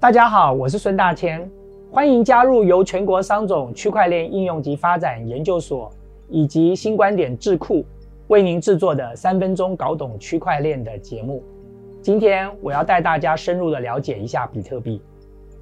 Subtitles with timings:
[0.00, 1.46] 大家好，我是孙大千，
[1.90, 5.90] 欢迎加入由全国商总区块链应用及发展研究所
[6.30, 7.84] 以及新观点智库
[8.28, 11.44] 为您制作的三分钟搞懂区块链的节目。
[12.00, 15.02] 今天我要带大家深入的了解一下比特币。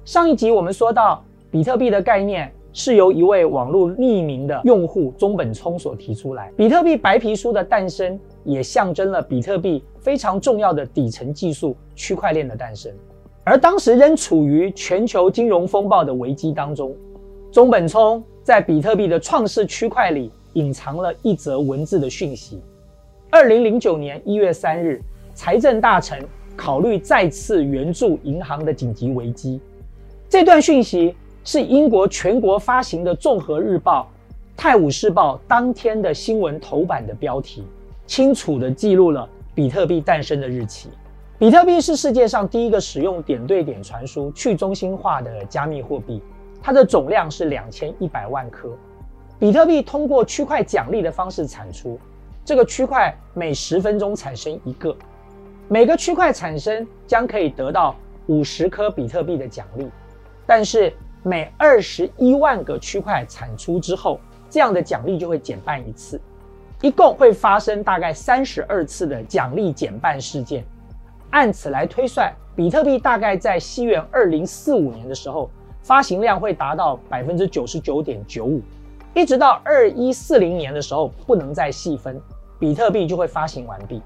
[0.05, 6.49] 上一集我们说到，比特币的概念是由一位网络匿名的用户中本聪所提出来。
[6.55, 12.89] 比特币白皮书的诞生，也象征了比特币非常重要的底层技术——区块链的诞生。
[13.49, 16.95] 而当时仍处于全球金融风暴的危机当中，
[17.51, 22.61] 中本聪在比特币的创世区块里隐藏了一则文字的讯息。
[23.31, 25.01] 二零零九年一月三日，
[25.33, 26.23] 财政大臣
[26.55, 29.59] 考虑再次援助银行的紧急危机。
[30.29, 34.01] 这段讯息是英国全国发行的《综合日报》
[34.61, 37.63] 《泰晤士报》当天的新闻头版的标题，
[38.05, 40.89] 清楚地记录了比特币诞生的日期。
[41.39, 46.21] 比特币是世界上第一个使用点对点传输、去中心化的加密货币，
[46.61, 48.69] 它的总量是两千一百万颗。
[49.39, 51.97] 比特币通过区块奖励的方式产出，
[52.43, 54.93] 这个区块每十分钟产生一个，
[55.69, 57.95] 每个区块产生将可以得到
[58.27, 59.89] 五十颗比特币的奖励。
[60.45, 66.19] 但是每二十一万个区块产出之后，这样的奖励就会减半一次，
[66.81, 70.65] 一共会发生大概三十二次的奖励减半事件。
[71.31, 75.49] 按此来推算，比特币大概在西元二零四五年的时候，
[75.83, 78.61] 发行量会达到百分之九十九点九五，
[79.13, 82.19] 一直到二一四零年的时候，不能再细分，
[82.57, 84.01] 比特币就会发行完毕。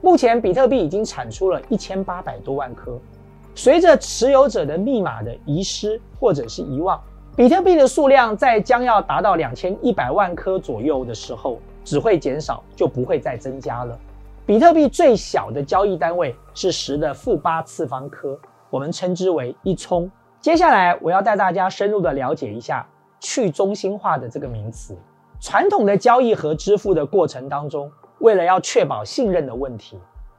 [0.00, 2.98] 目前，比特币已经产出了一千八百多万颗。
[3.54, 6.98] 随着持有者的密码的遗失或者是遗忘，
[7.36, 13.98] 比特币的数量在将要达到两千一百万颗左右的时候，只会减少，就不会再增加了。
[14.44, 18.36] 比特币最小的交易单位是十的负八次方颗，
[18.70, 20.10] 我们称之为一冲。
[20.40, 22.84] 接下来我要带大家深入的了解一下
[23.20, 24.98] 去中心化的这个名词。
[25.40, 29.96] 传统的交易和支付的过程当中，为了要确保信任的问题，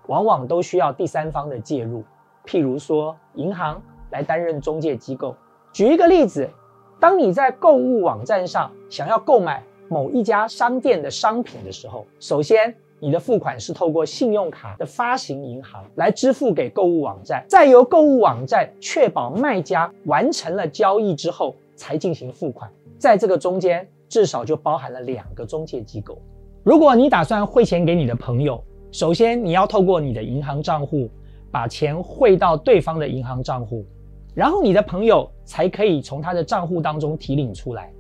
[0.08, 2.04] 往往都需要第三方的介入。
[2.46, 5.34] 譬如说，银行来担任中介机构。
[5.72, 6.50] 举一个例子，
[7.00, 22.72] 当你在购物网站上想要购买某一家商店的商品的时候，首先你的付款是透过信用卡的发行银行来支付给购物网站，再由购物网站确保卖家完成了交易之后才进行付款。
[22.98, 26.18] 在这个中间，至少就包含了两个中介机构。
[26.64, 31.10] 如果你打算汇钱给你的朋友，首先你要透过你的银行账户。
[31.52, 33.86] 把钱汇到对方的银行账户，
[34.34, 37.94] 然后你的朋友才可以从他的账户当中提领出来。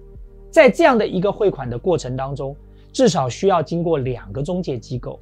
[0.49, 2.55] 在这样的一个汇款的过程当中，
[2.93, 5.19] 至少需要经过两个中介机构。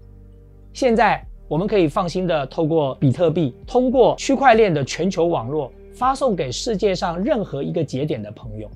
[0.73, 8.69] 现在我们可以放心的透过比特币，通过区块链的全球网络发送给世界上任何一个节点的朋友，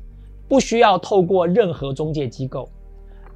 [0.47, 2.67] 不需要透过任何中介机构，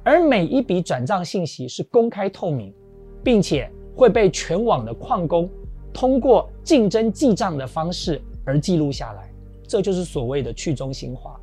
[0.02, 2.72] 而每一笔转账信息是公开透明，
[3.22, 5.48] 并且会被全网的矿工。
[5.92, 9.28] 通过竞争记账的方式而记录下来，
[9.66, 11.40] 这就是所谓的去中心化。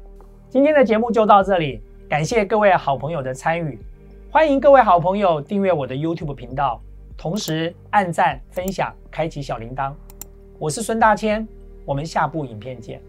[0.50, 3.78] 今天的节目就到这里，感谢各位好朋友的参与，
[4.30, 6.82] 欢迎各位好朋友订阅我的 YouTube 频道，
[7.18, 9.94] 同时按赞、分享、开启小铃铛。
[10.60, 11.48] 我是孙大千，
[11.86, 13.02] 我们下部影片见。